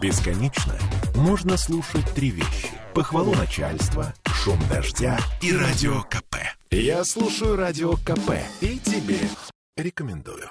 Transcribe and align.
Бесконечно 0.00 0.74
можно 1.16 1.56
слушать 1.56 2.04
три 2.14 2.30
вещи. 2.30 2.68
Похвалу 2.94 3.34
начальства, 3.34 4.14
шум 4.26 4.58
дождя 4.70 5.18
и 5.42 5.52
радио 5.52 6.02
КП. 6.02 6.36
Я 6.70 7.04
слушаю 7.04 7.56
радио 7.56 7.94
КП 7.94 8.34
и 8.60 8.78
тебе 8.78 9.18
рекомендую. 9.76 10.50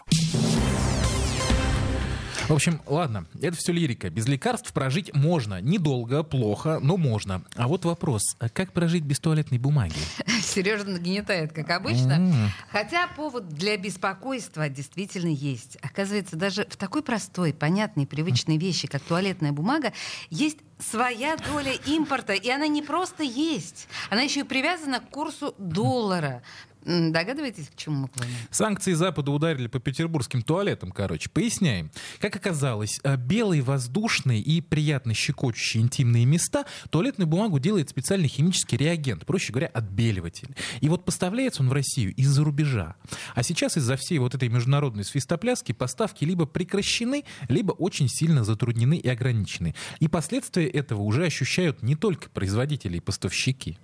В 2.50 2.54
общем, 2.54 2.82
ладно, 2.86 3.26
это 3.42 3.56
все 3.56 3.72
лирика. 3.72 4.10
Без 4.10 4.28
лекарств 4.28 4.74
прожить 4.74 5.14
можно. 5.14 5.62
Недолго, 5.62 6.24
плохо, 6.24 6.80
но 6.82 6.98
можно. 6.98 7.44
А 7.56 7.68
вот 7.68 7.86
вопрос, 7.86 8.24
а 8.40 8.50
как 8.50 8.74
прожить 8.74 9.04
без 9.04 9.20
туалетной 9.20 9.60
бумаги? 9.60 10.00
Сережа 10.58 10.86
нагнетает, 10.86 11.54
как 11.54 11.70
обычно. 11.70 12.50
Хотя 12.72 13.08
повод 13.10 13.48
для 13.50 13.78
беспокойства 13.78 14.70
действительно 14.70 15.30
есть. 15.30 15.78
Оказывается, 15.84 16.36
даже 16.36 16.66
в 16.68 16.78
такой 16.78 17.04
простой, 17.04 17.54
понятной, 17.54 18.08
привычной 18.08 18.58
вещи, 18.58 18.88
как 18.88 19.04
туалетная 19.04 19.52
бумага, 19.52 19.94
есть 20.32 20.58
своя 20.80 21.38
доля 21.38 21.74
импорта. 21.86 22.34
И 22.34 22.50
она 22.50 22.68
не 22.68 22.82
просто 22.82 23.22
есть. 23.22 23.88
Она 24.10 24.22
еще 24.22 24.40
и 24.40 24.44
привязана 24.44 25.00
к 25.00 25.10
курсу 25.10 25.54
доллара. 25.60 26.42
Догадываетесь, 26.86 27.70
к 27.70 27.76
чему 27.76 28.02
мы 28.02 28.08
клоним? 28.08 28.36
Санкции 28.52 28.94
Запада 28.94 29.32
ударили 29.32 29.68
по 29.68 29.80
петербургским 29.80 30.42
туалетам, 30.42 30.92
короче. 30.92 31.30
Поясняем. 31.30 31.92
Как 32.20 32.36
оказалось, 32.36 33.00
э, 33.04 33.18
белые 33.18 33.62
воздушные 33.62 34.42
и 34.42 34.62
приятно 34.62 35.14
щекочущие 35.14 35.84
интимные 35.84 36.26
места 36.26 36.66
туалетную 36.90 37.28
бумагу 37.28 37.60
делает 37.60 37.90
специальный 37.90 38.28
химический 38.28 38.78
реагент, 38.78 39.26
проще 39.26 39.52
говоря, 39.52 39.68
отбеливатель. 39.68 40.56
И 40.82 40.90
вот 40.90 41.06
поставляется 41.06 41.62
он 41.62 41.70
в 41.70 41.74
Россию 41.74 42.14
из-за 42.16 42.44
рубежа. 42.44 42.96
А 43.36 43.44
сейчас 43.44 43.78
из-за 43.78 43.98
всей 43.98 44.20
вот 44.20 44.36
этой 44.36 44.50
международной 44.50 45.04
свистопляски 45.04 45.72
поставки 45.72 46.24
либо 46.24 46.46
прекращены, 46.46 47.26
либо 47.50 47.72
очень 47.72 48.08
сильно 48.08 48.44
затруднены 48.44 48.98
и 48.98 49.08
ограничены. 49.08 49.76
И 50.00 50.08
последствия 50.08 50.68
этого 50.68 51.02
уже 51.02 51.26
ощущают 51.26 51.82
не 51.82 51.96
только 51.96 52.30
производители 52.30 52.98
и 52.98 53.02
поставщики. 53.02 53.78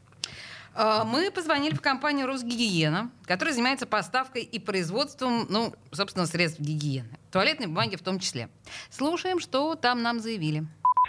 А, 0.76 1.04
Мы 1.04 1.30
позвонили 1.32 1.76
в 1.76 1.82
компанию 1.82 2.28
«Росгигиена», 2.28 3.12
которая 3.26 3.54
занимается 3.54 3.86
поставкой 3.86 4.44
и 4.44 4.60
производством, 4.60 5.46
ну, 5.50 5.74
собственно, 5.92 6.26
средств 6.26 6.60
гигиены. 6.60 7.18
Туалетной 7.32 7.68
бумаги 7.68 7.96
в 7.96 8.02
том 8.02 8.20
числе. 8.20 8.50
Слушаем, 8.90 9.40
что 9.40 9.76
там 9.76 10.02
нам 10.02 10.20
заявили. 10.20 10.66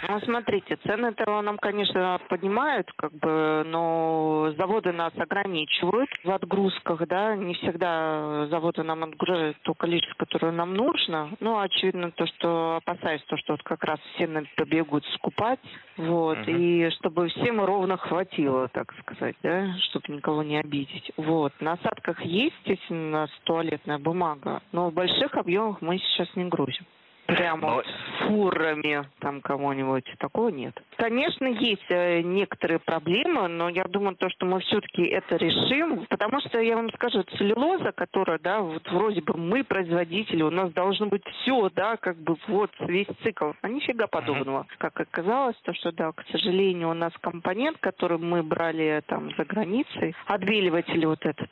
Ну, 0.07 0.19
смотрите, 0.21 0.75
цены-то 0.77 1.41
нам, 1.41 1.57
конечно, 1.57 2.19
поднимают, 2.29 2.91
как 2.95 3.13
бы, 3.13 3.63
но 3.65 4.53
заводы 4.57 4.91
нас 4.91 5.13
ограничивают 5.17 6.09
в 6.23 6.31
отгрузках, 6.31 7.07
да, 7.07 7.35
не 7.35 7.53
всегда 7.55 8.47
заводы 8.47 8.83
нам 8.83 9.03
отгружают 9.03 9.57
то 9.63 9.73
количество, 9.73 10.25
которое 10.25 10.51
нам 10.51 10.73
нужно. 10.73 11.31
Ну, 11.39 11.59
очевидно, 11.59 12.11
то, 12.11 12.25
что 12.27 12.77
опасаюсь, 12.77 13.23
то, 13.23 13.37
что 13.37 13.53
вот 13.53 13.63
как 13.63 13.83
раз 13.83 13.99
все 14.13 14.27
побегут 14.55 15.05
скупать, 15.15 15.59
вот, 15.97 16.37
Мгм. 16.39 16.57
и 16.57 16.89
чтобы 16.91 17.27
всем 17.29 17.61
ровно 17.61 17.97
хватило, 17.97 18.67
так 18.69 18.93
сказать, 19.01 19.35
да, 19.41 19.73
чтобы 19.89 20.13
никого 20.13 20.43
не 20.43 20.57
обидеть. 20.57 21.11
Вот, 21.17 21.53
на 21.59 21.73
осадках 21.73 22.21
есть, 22.21 22.55
естественно, 22.65 23.07
у 23.07 23.11
нас 23.11 23.29
туалетная 23.43 23.99
бумага, 23.99 24.61
но 24.71 24.89
в 24.89 24.93
больших 24.93 25.35
объемах 25.35 25.81
мы 25.81 25.97
сейчас 25.97 26.27
не 26.35 26.45
грузим. 26.45 26.85
Прямо 27.27 27.67
Но- 27.67 27.81
с 27.83 28.27
фурами 28.27 29.07
там 29.19 29.41
кого-нибудь. 29.41 30.05
Такого 30.19 30.49
нет. 30.49 30.79
Конечно, 30.97 31.47
есть 31.47 31.85
э, 31.89 32.21
некоторые 32.21 32.77
проблемы, 32.79 33.47
но 33.47 33.69
я 33.69 33.83
думаю, 33.85 34.15
то, 34.15 34.29
что 34.29 34.45
мы 34.45 34.59
все-таки 34.59 35.03
это 35.03 35.35
решим, 35.37 36.05
потому 36.05 36.39
что, 36.41 36.59
я 36.59 36.75
вам 36.75 36.91
скажу, 36.93 37.23
целлюлоза, 37.37 37.91
которая, 37.93 38.37
да, 38.37 38.59
вот 38.59 38.87
вроде 38.91 39.21
бы 39.21 39.35
мы 39.37 39.63
производители, 39.63 40.43
у 40.43 40.51
нас 40.51 40.71
должно 40.73 41.07
быть 41.07 41.23
все, 41.41 41.69
да, 41.73 41.97
как 41.97 42.17
бы 42.17 42.35
вот 42.47 42.71
весь 42.79 43.07
цикл, 43.23 43.51
а 43.61 43.69
нифига 43.69 44.05
подобного. 44.07 44.67
Как 44.77 44.99
оказалось, 44.99 45.57
то, 45.63 45.73
что, 45.73 45.91
да, 45.91 46.11
к 46.11 46.23
сожалению, 46.31 46.89
у 46.89 46.93
нас 46.93 47.11
компонент, 47.21 47.77
который 47.79 48.19
мы 48.19 48.43
брали 48.43 49.01
там 49.07 49.35
за 49.35 49.45
границей, 49.45 50.15
отбеливатель 50.27 51.05
вот 51.07 51.25
этот, 51.25 51.49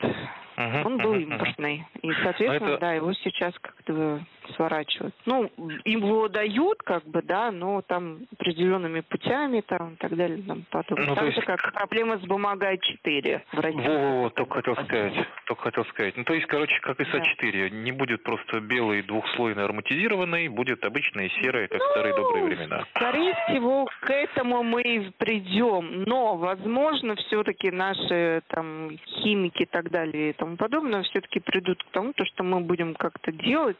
Мгм, 0.55 0.85
он 0.85 0.97
был 0.99 1.15
импортный. 1.15 1.87
И, 2.03 2.11
соответственно, 2.21 2.73
это- 2.73 2.77
да, 2.77 2.93
его 2.93 3.11
сейчас 3.13 3.57
как-то 3.59 4.19
сворачивают. 4.55 5.13
Ну, 5.25 5.49
его 5.85 6.27
дают, 6.27 6.81
как 6.83 7.03
бы, 7.05 7.21
да, 7.21 7.51
но 7.51 7.81
там 7.81 8.19
определенными 8.33 9.01
путями 9.01 9.61
там 9.61 9.93
и 9.93 9.95
так 9.97 10.15
далее, 10.15 10.41
там 10.47 10.63
подобное. 10.69 11.07
Ну, 11.07 11.15
так 11.15 11.25
есть- 11.25 11.37
же, 11.37 11.41
как 11.45 11.73
проблема 11.73 12.17
с 12.17 12.21
бумагой 12.21 12.77
4 12.79 13.43
в 13.51 13.59
России. 13.59 13.79
Во-во-во, 13.87 14.29
только 14.31 14.55
хотел 14.55 14.75
сказать. 14.75 15.13
Только 15.45 15.61
хотел 15.63 15.85
сказать. 15.85 16.17
Ну, 16.17 16.23
то 16.23 16.33
есть, 16.33 16.45
короче, 16.47 16.79
как 16.81 16.99
и 16.99 17.05
Да. 17.05 17.11
СА-4. 17.11 17.69
Не 17.69 17.91
будет 17.91 18.23
просто 18.23 18.59
белый 18.59 19.01
двухслойный 19.03 19.63
ароматизированный, 19.63 20.47
будет 20.47 20.83
обычный 20.85 21.29
серый, 21.41 21.67
как 21.67 21.81
в 21.81 21.89
старые 21.91 22.15
добрые 22.15 22.45
времена. 22.45 22.85
Скорее 22.95 23.33
всего, 23.47 23.87
к 24.01 24.09
этому 24.09 24.63
мы 24.63 24.81
и 24.81 25.11
придем. 25.17 26.03
Но, 26.03 26.35
возможно, 26.37 27.15
все-таки 27.15 27.71
наши 27.71 28.41
там 28.47 28.91
химики 29.07 29.63
и 29.63 29.65
так 29.65 29.89
далее 29.89 30.29
и 30.29 30.33
тому 30.33 30.57
подобное 30.57 31.03
все-таки 31.03 31.39
придут 31.39 31.83
к 31.83 31.87
тому, 31.91 32.13
то, 32.13 32.25
что 32.25 32.43
мы 32.43 32.59
будем 32.61 32.93
как-то 32.95 33.31
делать 33.31 33.77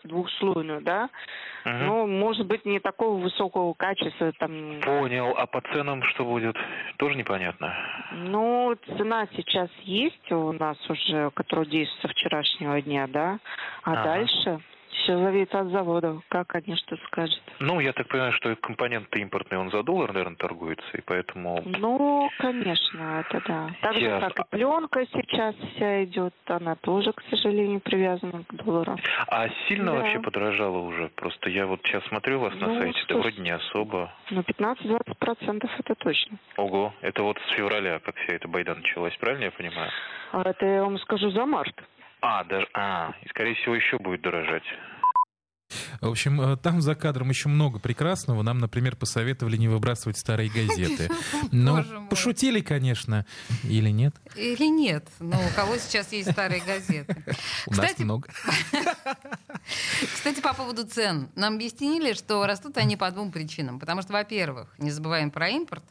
двухслойную, 0.54 0.82
да, 0.82 1.10
Мгм. 1.66 1.86
но, 1.86 2.08
может 2.08 2.46
быть, 2.46 2.66
не 2.66 2.80
такого 2.80 3.20
высокого 3.20 3.74
качества 3.74 4.32
там. 4.38 4.80
Понял. 4.82 5.34
А 5.38 5.46
по 5.46 5.62
ценам 5.62 6.04
что 6.04 6.26
будет? 6.26 6.56
Тоже 6.98 7.16
непонятно. 7.16 7.74
Ну, 8.12 8.76
цена 8.98 9.28
сейчас 9.36 9.70
есть 9.84 10.32
у 10.32 10.52
нас 10.54 10.78
уже, 10.90 11.32
которая 11.32 11.66
действует 11.66 12.02
со 12.02 12.08
вчерашнего 12.10 12.82
дня, 12.82 13.08
да, 13.08 13.40
а 13.84 13.94
Ага. 13.94 14.04
дальше 14.04 14.60
все 15.04 15.18
зависит 15.18 15.54
от 15.54 15.68
завода, 15.70 16.20
как 16.30 16.56
они 16.56 16.76
что 16.76 16.96
скажут. 17.08 17.42
Ну, 17.60 17.80
я 17.80 17.94
так 17.94 18.08
понимаю, 18.08 18.34
что 18.34 18.56
компонент 18.56 19.14
импортный, 19.16 19.58
он 19.58 19.70
за 19.70 19.84
доллар, 19.84 20.14
наверное, 20.14 20.38
торгуется, 20.38 20.86
и 20.98 21.02
поэтому... 21.02 21.62
Ну, 21.66 22.30
конечно, 22.40 23.24
это 23.28 23.42
да. 23.48 23.70
Так 23.82 23.96
же, 23.96 24.02
Ясно. 24.02 24.30
как 24.30 24.46
и 24.48 24.50
пленка 24.50 25.06
сейчас 25.12 25.56
вся 25.76 26.04
идет, 26.06 26.34
она 26.48 26.76
тоже, 26.76 27.12
к 27.14 27.22
сожалению, 27.30 27.80
привязана 27.82 28.44
к 28.46 28.54
доллару. 28.56 28.98
А 29.28 29.48
сильно 29.68 29.92
Да. 29.92 30.00
вообще 30.00 30.20
подорожало 30.20 30.80
уже? 30.80 31.10
Просто 31.10 31.50
я 31.50 31.66
вот 31.68 31.82
сейчас 31.84 32.04
смотрю 32.06 32.40
вас 32.40 32.54
на 32.56 32.68
Ну, 32.68 32.80
сайте, 32.80 33.00
да 33.10 33.18
вроде 33.18 33.42
не 33.42 33.52
особо. 33.52 34.12
Ну, 34.30 34.42
15-20 34.42 35.16
процентов 35.20 35.70
это 35.80 35.96
точно. 35.96 36.38
Ого, 36.58 36.94
это 37.02 37.24
вот 37.24 37.38
с 37.50 37.56
февраля, 37.56 38.00
как 38.00 38.16
вся 38.18 38.34
эта 38.36 38.48
байда 38.48 38.76
началась, 38.76 39.16
правильно 39.18 39.46
я 39.46 39.52
понимаю? 39.52 39.92
А 40.32 40.42
это 40.50 40.66
я 40.66 40.84
вам 40.84 40.98
скажу 41.00 41.30
за 41.32 41.46
март. 41.46 41.76
А, 42.22 42.44
даже, 42.46 42.68
а, 42.74 43.12
и 43.22 43.28
скорее 43.28 43.54
всего 43.56 43.76
еще 43.76 43.98
будет 43.98 44.22
дорожать. 44.22 44.64
В 46.02 46.10
общем, 46.10 46.42
э, 46.42 46.58
там 46.58 46.82
за 46.82 46.96
кадром 46.96 47.30
еще 47.30 47.50
много 47.50 47.80
прекрасного. 47.80 48.42
Нам, 48.42 48.60
например, 48.60 48.96
посоветовали 48.96 49.58
не 49.58 49.68
выбрасывать 49.68 50.18
старые 50.18 50.50
газеты. 50.50 51.10
Но 51.52 51.78
мой. 51.78 52.08
пошутили, 52.10 52.62
конечно. 52.62 53.26
Или 53.64 53.90
нет? 53.90 54.16
Или 54.36 54.68
нет? 54.68 55.08
Ну, 55.20 55.38
у 55.38 55.56
кого 55.56 55.78
сейчас 55.78 56.12
есть 56.12 56.32
старые 56.32 56.62
газеты? 56.62 57.24
У 57.68 57.74
нас 57.76 57.98
много. 58.00 58.30
Кстати, 60.14 60.42
по 60.42 60.54
поводу 60.54 60.86
цен. 60.86 61.30
Нам 61.36 61.56
объяснили, 61.56 62.14
что 62.14 62.46
растут 62.46 62.78
они 62.78 62.98
по 62.98 63.10
двум 63.12 63.32
причинам. 63.32 63.80
Потому 63.80 64.02
что, 64.02 64.14
во-первых, 64.14 64.74
не 64.78 64.92
забываем 64.92 65.32
про 65.32 65.50
импорт. 65.50 65.84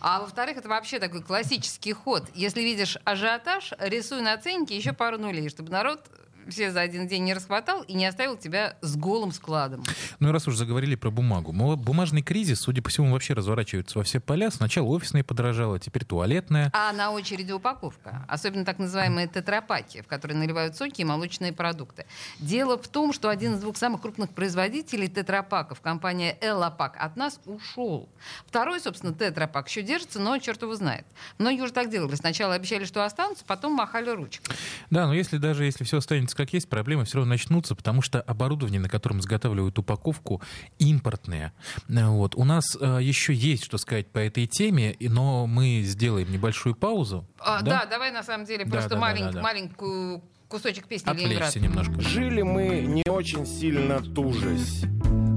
А 0.00 0.20
во-вторых, 0.20 0.56
это 0.56 0.68
вообще 0.68 0.98
такой 0.98 1.22
классический 1.22 1.92
ход. 1.92 2.24
Если 2.34 2.62
видишь 2.62 2.96
ажиотаж, 3.04 3.72
рисуй 3.78 4.22
на 4.22 4.36
ценнике 4.38 4.76
еще 4.76 4.92
пару 4.92 5.18
нулей, 5.18 5.48
чтобы 5.48 5.70
народ 5.70 6.00
все 6.48 6.70
за 6.70 6.80
один 6.80 7.06
день 7.06 7.24
не 7.24 7.34
расхватал 7.34 7.82
и 7.82 7.94
не 7.94 8.06
оставил 8.06 8.36
тебя 8.36 8.76
с 8.80 8.96
голым 8.96 9.32
складом. 9.32 9.82
Ну 10.18 10.28
и 10.28 10.32
раз 10.32 10.48
уж 10.48 10.56
заговорили 10.56 10.94
про 10.94 11.10
бумагу. 11.10 11.52
Бумажный 11.52 12.22
кризис, 12.22 12.60
судя 12.60 12.82
по 12.82 12.88
всему, 12.88 13.12
вообще 13.12 13.34
разворачивается 13.34 13.98
во 13.98 14.04
все 14.04 14.20
поля. 14.20 14.50
Сначала 14.50 14.86
офисная 14.86 15.24
подорожала, 15.24 15.78
теперь 15.78 16.04
туалетная. 16.04 16.70
А 16.72 16.92
на 16.92 17.10
очереди 17.10 17.52
упаковка. 17.52 18.24
Особенно 18.28 18.64
так 18.64 18.78
называемые 18.78 19.28
тетрапаки, 19.28 20.02
в 20.02 20.06
которые 20.06 20.38
наливают 20.38 20.76
соки 20.76 21.02
и 21.02 21.04
молочные 21.04 21.52
продукты. 21.52 22.06
Дело 22.38 22.78
в 22.78 22.88
том, 22.88 23.12
что 23.12 23.28
один 23.28 23.54
из 23.54 23.60
двух 23.60 23.76
самых 23.76 24.00
крупных 24.00 24.30
производителей 24.30 25.08
тетрапаков, 25.08 25.80
компания 25.80 26.36
Эллапак, 26.40 26.96
от 26.98 27.16
нас 27.16 27.40
ушел. 27.46 28.08
Второй, 28.46 28.80
собственно, 28.80 29.14
тетрапак 29.14 29.68
еще 29.68 29.82
держится, 29.82 30.20
но 30.20 30.38
черт 30.38 30.62
его 30.62 30.74
знает. 30.74 31.06
Многие 31.38 31.62
уже 31.62 31.72
так 31.72 31.90
делали. 31.90 32.14
Сначала 32.14 32.54
обещали, 32.54 32.84
что 32.84 33.04
останутся, 33.04 33.44
потом 33.44 33.72
махали 33.74 34.10
ручкой. 34.10 34.54
Да, 34.90 35.06
но 35.06 35.14
если 35.14 35.38
даже 35.38 35.64
если 35.64 35.84
все 35.84 35.98
останется 35.98 36.29
как 36.34 36.52
есть, 36.52 36.68
проблемы 36.68 37.04
все 37.04 37.18
равно 37.18 37.30
начнутся, 37.30 37.74
потому 37.74 38.02
что 38.02 38.20
оборудование, 38.20 38.80
на 38.80 38.88
котором 38.88 39.20
изготавливают 39.20 39.78
упаковку, 39.78 40.40
импортное. 40.78 41.52
Э, 41.88 42.06
Вот. 42.06 42.34
У 42.34 42.44
нас 42.44 42.64
э, 42.80 42.98
еще 43.02 43.32
есть 43.34 43.64
что 43.64 43.78
сказать 43.78 44.06
по 44.08 44.18
этой 44.18 44.46
теме, 44.46 44.96
но 45.00 45.46
мы 45.46 45.82
сделаем 45.82 46.30
небольшую 46.32 46.74
паузу. 46.74 47.24
А, 47.38 47.62
да? 47.62 47.86
давай 47.86 48.10
на 48.12 48.22
самом 48.22 48.46
деле 48.46 48.64
Да, 48.64 48.70
просто 48.70 48.90
да, 48.90 48.96
да, 48.96 49.00
малень- 49.02 49.24
да, 49.26 49.32
да. 49.32 49.42
маленькую 49.42 50.22
кусочек 50.48 50.86
песни 50.86 51.08
Ленинград. 51.10 51.48
Отвлечься 51.48 51.60
немножко. 51.60 52.00
Жили 52.00 52.42
мы 52.42 52.80
не 52.80 53.04
очень 53.08 53.46
сильно 53.46 54.00
тужась. 54.00 54.82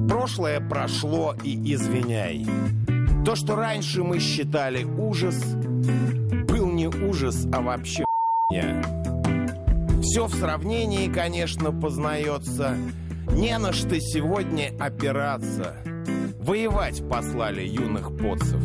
Прошлое 0.09 0.59
прошло 0.59 1.35
и 1.43 1.73
извиняй. 1.73 2.45
То, 3.25 3.35
что 3.35 3.55
раньше 3.55 4.03
мы 4.03 4.19
считали 4.19 4.83
ужас, 4.83 5.41
был 6.47 6.71
не 6.71 6.87
ужас, 6.87 7.45
а 7.53 7.61
вообще 7.61 8.03
Все 10.13 10.27
в 10.27 10.35
сравнении, 10.35 11.11
конечно, 11.11 11.71
познается. 11.71 12.77
Не 13.31 13.57
на 13.57 13.73
что 13.73 13.99
сегодня 13.99 14.71
опираться. 14.79 15.75
Воевать 16.37 17.01
послали 17.09 17.63
юных 17.63 18.15
поцев. 18.15 18.61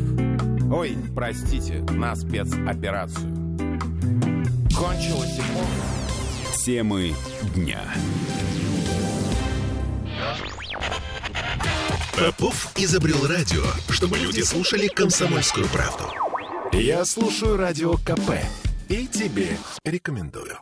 Ой, 0.70 0.94
простите, 1.14 1.78
на 1.88 2.14
спецоперацию. 2.16 3.34
Кончилась 4.76 5.38
эпоха. 5.38 6.62
Темы 6.66 7.14
дня. 7.54 7.80
Попов 12.14 12.70
изобрел 12.76 13.26
радио, 13.26 13.64
чтобы 13.88 14.18
люди 14.18 14.42
слушали 14.42 14.86
комсомольскую 14.88 15.66
правду. 15.68 16.12
Я 16.74 17.06
слушаю 17.06 17.56
радио 17.56 17.94
КП 17.94 18.32
и 18.90 19.06
тебе 19.06 19.56
рекомендую. 19.86 20.58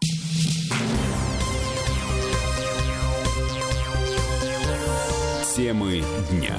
Темы 5.57 6.05
дня. 6.31 6.55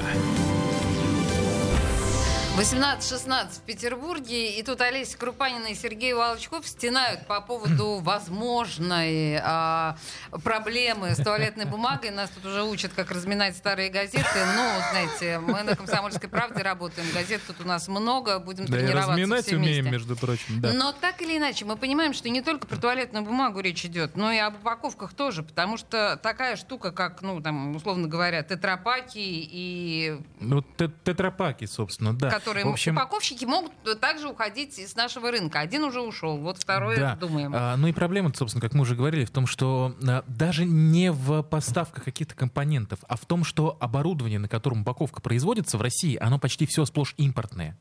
18-16 2.58 3.50
в 3.58 3.60
Петербурге, 3.60 4.58
и 4.58 4.62
тут 4.64 4.80
Олеся 4.80 5.16
Крупанина 5.16 5.66
и 5.66 5.74
Сергей 5.76 6.12
Волчков 6.12 6.66
стенают 6.66 7.24
по 7.28 7.40
поводу 7.40 7.98
возможной 8.02 9.38
а, 9.40 9.96
проблемы 10.42 11.14
с 11.14 11.18
туалетной 11.22 11.66
бумагой. 11.66 12.10
Нас 12.10 12.30
тут 12.30 12.46
уже 12.46 12.64
учат, 12.64 12.90
как 12.96 13.12
разминать 13.12 13.56
старые 13.56 13.90
газеты. 13.90 14.24
Ну, 14.56 14.64
знаете, 14.90 15.38
мы 15.38 15.62
на 15.62 15.76
«Комсомольской 15.76 16.28
правде» 16.28 16.62
работаем, 16.62 17.06
газет 17.14 17.40
тут 17.46 17.60
у 17.60 17.64
нас 17.64 17.86
много, 17.86 18.40
будем 18.40 18.66
Да 18.66 18.76
и 18.76 18.80
тренироваться 18.80 19.12
разминать 19.12 19.46
все 19.46 19.54
умеем, 19.56 19.84
вместе. 19.84 19.90
между 19.92 20.16
прочим. 20.16 20.60
Да. 20.60 20.72
Но 20.72 20.90
так 20.90 21.22
или 21.22 21.38
иначе, 21.38 21.64
мы 21.64 21.76
понимаем, 21.76 22.12
что 22.12 22.28
не 22.28 22.42
только 22.42 22.66
про 22.66 22.76
туалетную 22.76 23.24
бумагу 23.24 23.60
речь 23.60 23.84
идет, 23.84 24.16
но 24.16 24.32
и 24.32 24.38
об 24.38 24.56
упаковках 24.56 25.14
тоже, 25.14 25.44
потому 25.44 25.76
что 25.76 26.18
такая 26.20 26.56
штука, 26.56 26.90
как, 26.90 27.22
ну, 27.22 27.40
там, 27.40 27.76
условно 27.76 28.08
говоря, 28.08 28.42
тетрапаки 28.42 29.18
и 29.20 30.18
Ну, 30.40 30.62
те- 30.76 30.90
тетрапаки, 31.04 31.66
собственно, 31.66 32.12
да. 32.18 32.30
Которые 32.48 32.64
В 32.64 32.72
общем, 32.72 32.94
упаковщики 32.94 33.44
могут 33.44 33.72
также 34.00 34.28
уходить 34.28 34.78
из 34.78 34.96
нашего 34.96 35.30
рынка. 35.30 35.60
Один 35.60 35.84
уже 35.84 36.00
ушел, 36.00 36.38
вот 36.38 36.58
второй 36.58 36.96
Да. 36.96 37.16
думаем. 37.16 37.52
А, 37.54 37.76
ну 37.76 37.88
и 37.88 37.92
проблема, 37.92 38.32
собственно, 38.34 38.62
как 38.62 38.74
мы 38.74 38.82
уже 38.82 38.94
говорили, 38.94 39.24
в 39.24 39.30
том, 39.30 39.46
что 39.46 39.94
а, 40.06 40.24
даже 40.26 40.64
не 40.64 41.12
в 41.12 41.42
поставках 41.42 42.04
каких-то 42.04 42.34
компонентов, 42.34 43.00
а 43.08 43.16
в 43.16 43.26
том, 43.26 43.44
что 43.44 43.76
оборудование, 43.80 44.38
на 44.38 44.48
котором 44.48 44.82
упаковка 44.82 45.20
производится 45.20 45.78
в 45.78 45.82
России, 45.82 46.16
оно 46.16 46.38
почти 46.38 46.66
все 46.66 46.84
сплошь 46.84 47.14
импортное. 47.18 47.78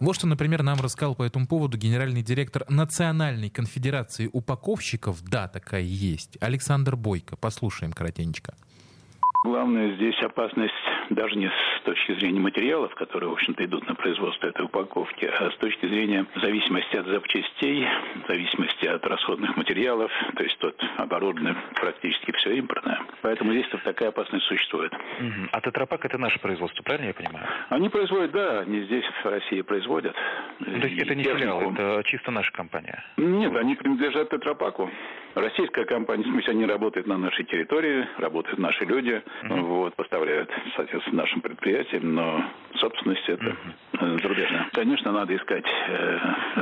Вот 0.00 0.14
что, 0.16 0.26
например, 0.26 0.62
нам 0.62 0.80
рассказал 0.80 1.14
по 1.14 1.22
этому 1.22 1.46
поводу 1.46 1.78
генеральный 1.78 2.22
директор 2.22 2.64
Национальной 2.68 3.50
конфедерации 3.50 4.28
упаковщиков, 4.32 5.22
да, 5.22 5.48
такая 5.48 5.82
есть, 5.82 6.36
Александр 6.40 6.96
Бойко. 6.96 7.36
Послушаем 7.36 7.92
коротенько. 7.92 8.54
Главное 9.44 9.94
здесь 9.94 10.16
опасность 10.22 10.74
даже 11.10 11.36
не 11.36 11.48
с 11.78 11.82
точки 11.82 12.12
зрения 12.12 12.40
материалов, 12.40 12.94
которые, 12.94 13.30
в 13.30 13.32
общем-то, 13.32 13.64
идут 13.64 13.88
на 13.88 13.94
производство 13.94 14.46
этой 14.46 14.64
упаковки, 14.64 15.24
а 15.24 15.50
с 15.50 15.56
точки 15.56 15.86
зрения 15.86 16.26
зависимости 16.36 16.96
от 16.96 17.06
запчастей, 17.06 17.86
зависимости 18.28 18.86
от 18.86 19.04
расходных 19.06 19.56
материалов, 19.56 20.10
то 20.36 20.42
есть 20.42 20.58
тут 20.58 20.74
оборудование 20.96 21.56
практически 21.74 22.32
все 22.32 22.56
импортное. 22.56 23.00
Поэтому 23.22 23.52
здесь 23.52 23.66
такая 23.84 24.10
опасность 24.10 24.44
существует. 24.46 24.92
Мгм. 25.20 25.48
А 25.52 25.60
тетрапак 25.60 26.04
это 26.04 26.18
наше 26.18 26.38
производство, 26.40 26.82
правильно 26.82 27.08
я 27.08 27.14
понимаю? 27.14 27.46
Они 27.68 27.88
производят, 27.88 28.32
да, 28.32 28.60
они 28.60 28.82
здесь 28.82 29.04
в 29.22 29.26
России 29.26 29.62
производят. 29.62 30.16
То 30.64 30.70
есть 30.70 30.98
это 31.00 31.14
не 31.14 31.24
филиал, 31.24 31.72
это 31.72 32.02
чисто 32.04 32.30
наша 32.30 32.52
компания. 32.52 33.04
Нет, 33.16 33.54
они 33.56 33.74
принадлежат 33.74 34.30
Тетрапаку. 34.30 34.90
Российская 35.34 35.84
компания, 35.84 36.24
в 36.24 36.26
смысле, 36.26 36.52
они 36.52 36.66
работают 36.66 37.06
на 37.06 37.16
нашей 37.16 37.44
территории, 37.44 38.06
работают 38.18 38.58
наши 38.58 38.84
люди, 38.84 39.22
вот, 39.42 39.94
поставляют, 39.94 40.50
соответственно, 40.74 41.22
нашим 41.22 41.40
предприятиям, 41.40 41.67
но 42.02 42.44
собственность 42.76 43.28
это 43.28 43.56
зарубежная. 43.92 44.68
Конечно, 44.72 45.12
надо 45.12 45.36
искать 45.36 45.64
э, 45.88 46.18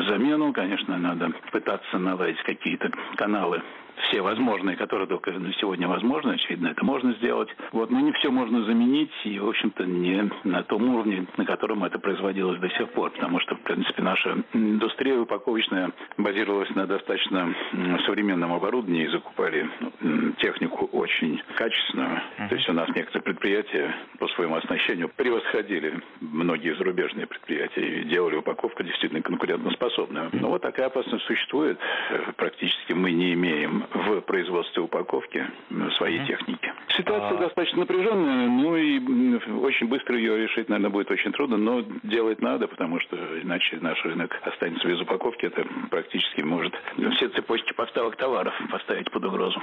замену, 0.08 0.52
конечно, 0.52 0.96
надо 0.96 1.30
пытаться 1.52 1.98
наладить 1.98 2.42
какие-то 2.42 2.90
каналы 3.16 3.62
все 4.08 4.20
возможные, 4.20 4.76
которые 4.76 5.06
только 5.06 5.32
на 5.32 5.52
сегодня 5.54 5.88
возможны, 5.88 6.32
очевидно, 6.32 6.68
это 6.68 6.84
можно 6.84 7.12
сделать. 7.14 7.48
Вот, 7.72 7.90
но 7.90 8.00
не 8.00 8.12
все 8.12 8.30
можно 8.30 8.62
заменить, 8.64 9.12
и, 9.24 9.38
в 9.38 9.48
общем-то, 9.48 9.84
не 9.84 10.30
на 10.44 10.62
том 10.62 10.88
уровне, 10.88 11.26
на 11.36 11.44
котором 11.44 11.84
это 11.84 11.98
производилось 11.98 12.60
до 12.60 12.68
сих 12.70 12.90
пор, 12.90 13.10
потому 13.10 13.40
что, 13.40 13.56
в 13.56 13.60
принципе, 13.60 14.02
наша 14.02 14.36
индустрия 14.52 15.18
упаковочная 15.18 15.92
базировалась 16.16 16.70
на 16.74 16.86
достаточно 16.86 17.54
современном 18.06 18.52
оборудовании 18.52 19.06
закупали 19.06 19.68
м, 20.00 20.34
технику 20.38 20.86
очень 20.92 21.40
качественную. 21.56 22.20
То 22.48 22.54
есть 22.54 22.68
у 22.68 22.72
нас 22.72 22.88
некоторые 22.94 23.22
предприятия 23.22 23.94
по 24.18 24.28
своему 24.28 24.56
оснащению 24.56 25.08
превосходили 25.08 26.00
многие 26.20 26.74
зарубежные 26.76 27.26
предприятия 27.26 28.00
и 28.00 28.04
делали 28.04 28.36
упаковку 28.36 28.82
действительно 28.82 29.22
конкурентоспособную. 29.46 30.30
Но 30.32 30.48
вот 30.48 30.62
такая 30.62 30.86
опасность 30.86 31.24
существует. 31.24 31.78
Э, 32.10 32.32
Практически 32.36 32.92
мы 32.92 33.12
не 33.12 33.32
имеем 33.34 33.84
в 33.92 34.20
производстве 34.22 34.82
упаковки 34.82 35.46
м, 35.70 35.90
своей 35.92 36.24
техники. 36.26 36.72
Ситуация 36.96 37.38
достаточно 37.38 37.80
напряженная, 37.80 38.48
ну 38.48 38.76
и 38.76 38.98
очень 39.60 39.88
быстро 39.88 40.16
ее 40.16 40.38
решить, 40.38 40.68
наверное, 40.68 40.90
будет 40.90 41.10
очень 41.10 41.32
трудно, 41.32 41.56
но 41.56 41.82
делать 42.02 42.40
надо, 42.40 42.66
потому 42.68 43.00
что 43.00 43.16
иначе 43.42 43.78
наш 43.80 44.02
рынок 44.04 44.38
останется 44.42 44.86
без 44.88 45.00
упаковки. 45.00 45.46
Это 45.46 45.64
практически 45.90 46.42
может 46.42 46.74
все 47.16 47.28
цепочки 47.28 47.72
поставок 47.72 48.16
товаров 48.16 48.54
поставить 48.70 49.10
под 49.10 49.24
угрозу. 49.24 49.60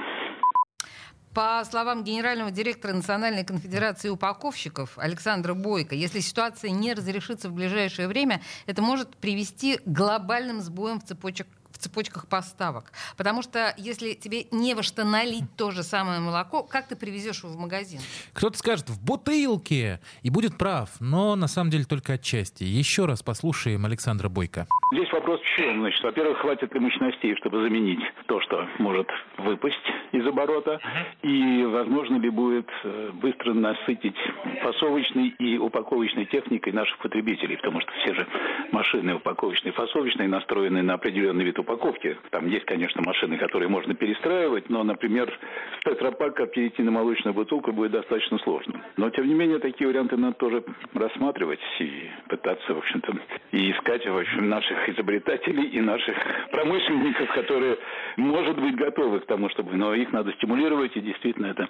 По 1.34 1.64
словам 1.68 2.04
генерального 2.04 2.52
директора 2.52 2.92
Национальной 2.92 3.44
конфедерации 3.44 4.08
упаковщиков 4.08 4.96
Александра 4.96 5.54
Бойко, 5.54 5.96
если 5.96 6.20
ситуация 6.20 6.70
не 6.70 6.94
разрешится 6.94 7.48
в 7.48 7.52
ближайшее 7.52 8.06
время, 8.06 8.40
это 8.66 8.82
может 8.82 9.16
привести 9.16 9.78
к 9.78 9.82
глобальным 9.84 10.60
сбоям 10.60 11.00
в 11.00 11.04
цепочек 11.04 11.48
в 11.74 11.78
цепочках 11.78 12.28
поставок. 12.28 12.92
Потому 13.16 13.42
что 13.42 13.74
если 13.76 14.14
тебе 14.14 14.44
не 14.52 14.74
во 14.74 14.82
что 14.82 15.04
налить 15.04 15.44
то 15.56 15.72
же 15.72 15.82
самое 15.82 16.20
молоко, 16.20 16.62
как 16.62 16.86
ты 16.86 16.96
привезешь 16.96 17.42
его 17.42 17.52
в 17.52 17.58
магазин? 17.58 18.00
Кто-то 18.32 18.56
скажет 18.56 18.88
в 18.88 19.04
бутылке 19.04 20.00
и 20.22 20.30
будет 20.30 20.56
прав, 20.56 20.90
но 21.00 21.34
на 21.34 21.48
самом 21.48 21.70
деле 21.70 21.84
только 21.84 22.14
отчасти. 22.14 22.62
Еще 22.64 23.06
раз 23.06 23.22
послушаем 23.22 23.84
Александра 23.84 24.28
Бойко. 24.28 24.66
Здесь 24.92 25.12
вопрос 25.12 25.40
в 25.40 25.56
чем? 25.56 25.80
Значит, 25.80 26.02
во-первых, 26.04 26.38
хватит 26.38 26.72
ли 26.72 26.80
мощностей, 26.80 27.34
чтобы 27.36 27.62
заменить 27.62 28.00
то, 28.26 28.40
что 28.42 28.68
может 28.78 29.08
выпасть 29.38 29.76
из 30.12 30.24
оборота, 30.26 30.78
и 31.22 31.64
возможно 31.64 32.16
ли 32.16 32.30
будет 32.30 32.68
э, 32.84 33.10
быстро 33.14 33.54
насытить 33.54 34.16
фасовочной 34.62 35.28
и 35.38 35.58
упаковочной 35.58 36.26
техникой 36.26 36.72
наших 36.72 36.96
потребителей, 36.98 37.56
потому 37.56 37.80
что 37.80 37.90
все 38.02 38.14
же 38.14 38.26
машины 38.70 39.16
упаковочные 39.16 39.72
и 39.72 39.74
фасовочные 39.74 40.28
настроены 40.28 40.82
на 40.82 40.94
определенный 40.94 41.44
вид 41.44 41.58
упаковки. 41.64 42.16
Там 42.30 42.46
есть, 42.46 42.64
конечно, 42.66 43.02
машины, 43.02 43.36
которые 43.38 43.68
можно 43.68 43.94
перестраивать, 43.94 44.70
но, 44.70 44.84
например, 44.84 45.32
с 45.80 45.84
тетрапака 45.84 46.46
перейти 46.46 46.82
на 46.82 46.90
молочную 46.90 47.34
бутылку 47.34 47.72
будет 47.72 47.92
достаточно 47.92 48.38
сложно. 48.38 48.80
Но, 48.96 49.10
тем 49.10 49.26
не 49.26 49.34
менее, 49.34 49.58
такие 49.58 49.88
варианты 49.88 50.16
надо 50.16 50.34
тоже 50.34 50.64
рассматривать 50.94 51.60
и 51.80 52.08
пытаться, 52.28 52.74
в 52.74 52.78
общем-то, 52.78 53.14
и 53.52 53.72
искать, 53.72 54.06
в 54.06 54.16
общем, 54.16 54.48
наших 54.48 54.88
изобретателей 54.90 55.66
и 55.68 55.80
наших 55.80 56.16
промышленников, 56.50 57.28
которые, 57.34 57.78
может 58.16 58.58
быть, 58.58 58.76
готовы 58.76 59.20
к 59.20 59.26
тому, 59.26 59.48
чтобы... 59.50 59.76
Но 59.76 59.94
их 59.94 60.12
надо 60.12 60.32
стимулировать, 60.32 60.96
и 60.96 61.00
действительно, 61.00 61.46
это 61.46 61.68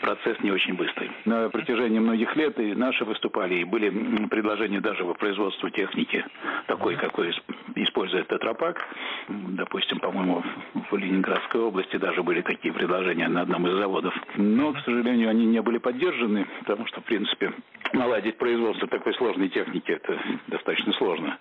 процесс 0.00 0.38
не 0.40 0.50
очень 0.50 0.74
быстрый. 0.74 1.10
На 1.24 1.48
протяжении 1.48 1.98
многих 1.98 2.34
лет 2.36 2.58
и 2.58 2.74
наши 2.74 3.04
выступали, 3.04 3.56
и 3.56 3.64
были 3.64 3.90
предложения 4.28 4.80
даже 4.80 5.04
по 5.04 5.14
производству 5.14 5.70
техники, 5.70 6.24
такой, 6.66 6.96
какой 6.96 7.30
исп- 7.30 7.54
использует 7.76 8.28
Тетрапак. 8.28 8.84
Допустим, 9.28 9.98
по-моему, 9.98 10.42
в 10.90 10.96
Ленинградской 10.96 11.60
области 11.60 11.96
даже 11.96 12.22
были 12.22 12.40
такие 12.42 12.72
предложения 12.72 13.28
на 13.28 13.42
одном 13.42 13.66
из 13.66 13.74
заводов. 13.74 14.14
Но, 14.36 14.72
к 14.72 14.80
сожалению, 14.80 15.30
они 15.30 15.46
не 15.46 15.62
были 15.62 15.78
поддержаны, 15.78 16.46
потому 16.60 16.86
что, 16.86 17.00
в 17.00 17.04
принципе, 17.04 17.52
наладить 17.92 18.36
производство 18.38 18.88
такой 18.88 19.14
сложной 19.14 19.48
техники 19.48 19.92
это 19.92 20.18
достаточно 20.48 20.92
сложно. 20.94 21.38